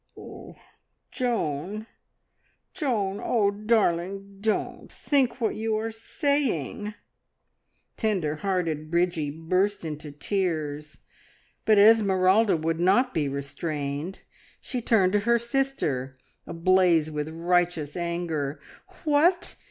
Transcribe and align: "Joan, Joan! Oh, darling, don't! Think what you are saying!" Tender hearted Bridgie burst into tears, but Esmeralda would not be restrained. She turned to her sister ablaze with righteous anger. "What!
"Joan, 1.11 1.85
Joan! 2.73 3.21
Oh, 3.23 3.51
darling, 3.51 4.39
don't! 4.41 4.91
Think 4.91 5.39
what 5.39 5.53
you 5.55 5.77
are 5.77 5.91
saying!" 5.91 6.95
Tender 7.97 8.37
hearted 8.37 8.89
Bridgie 8.89 9.29
burst 9.29 9.85
into 9.85 10.11
tears, 10.11 10.97
but 11.65 11.77
Esmeralda 11.77 12.57
would 12.57 12.79
not 12.79 13.13
be 13.13 13.29
restrained. 13.29 14.21
She 14.59 14.81
turned 14.81 15.13
to 15.13 15.19
her 15.19 15.37
sister 15.37 16.17
ablaze 16.47 17.11
with 17.11 17.29
righteous 17.29 17.95
anger. 17.95 18.59
"What! 19.03 19.55